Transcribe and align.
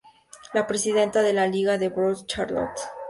La 0.53 0.63
presidenta 0.65 1.21
de 1.21 1.31
la 1.31 1.45
Liga 1.45 1.77
de 1.77 1.89
Broadway, 1.89 2.25
Charlotte 2.25 2.73
St. 2.75 2.89